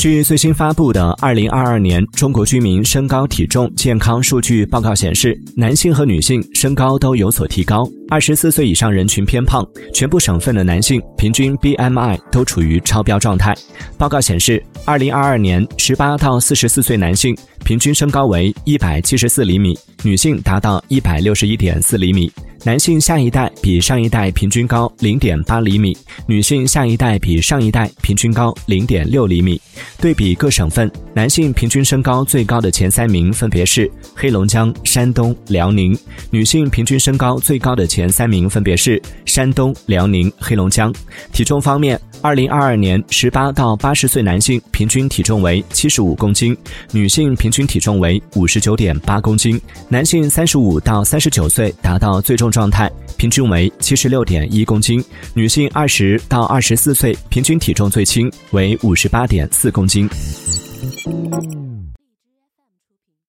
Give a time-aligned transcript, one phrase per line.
[0.00, 7.86] 据最新发布的《二零二二年中国居民身高体重健康数据报告》显示，男性和女性身高都有所提高。
[8.08, 13.54] 二十四岁以上人群偏胖，全部省份的男性平均 BMI 都处于超标状态。
[13.98, 17.36] 报告显示，二零二二年十八到四十四岁男性
[17.70, 22.28] 平均身高为一百七十四厘米，女性达到一百六十一点四厘米。
[22.64, 25.96] 男性下一代比上一代平均高零点八厘米，
[26.26, 29.58] 女性下一代比上一代平均高零点六厘米。
[29.98, 35.96] 对比各省份，男性平均身高最高的前三名分别是黑龙江、山东、辽宁；
[36.30, 40.92] 女性平均身高最高的前三名分别是山东、辽宁、黑龙江。
[41.32, 46.54] 体重方面，二零二二年十八到八十岁男性平均体重为七十五公斤，
[46.92, 49.58] 女性平均均体重为五十九点八公斤。
[49.88, 52.50] 男性三十五到三十九岁达到最重。
[52.50, 55.00] 状态平均为七十六点一公斤，
[55.34, 60.10] 女性二十到二十四岁平均体重最轻为五十八点四公斤。